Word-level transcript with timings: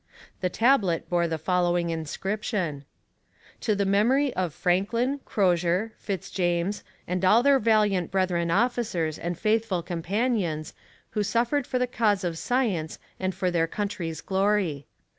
The 0.39 0.49
tablet 0.49 1.07
bore 1.11 1.27
the 1.27 1.37
following 1.37 1.91
inscription: 1.91 2.85
"TO 3.59 3.75
THE 3.75 3.85
MEMORY 3.85 4.33
OF 4.33 4.51
FRANKLIN, 4.51 5.19
CROZIER, 5.25 5.91
FITZ 5.95 6.31
JAMES, 6.31 6.83
AND 7.07 7.23
ALL 7.23 7.43
THEIR 7.43 7.59
VALIANT 7.59 8.09
BRETHREN 8.09 8.49
OFFICERS 8.49 9.19
AND 9.19 9.37
FAITHFUL 9.37 9.83
COMPANIONS 9.83 10.73
who 11.11 11.21
suffered 11.21 11.67
for 11.67 11.77
the 11.77 11.85
cause 11.85 12.23
of 12.23 12.39
science 12.39 12.97
and 13.19 13.35
for 13.35 13.51
their 13.51 13.67
country's 13.67 14.21
glory. 14.21 14.87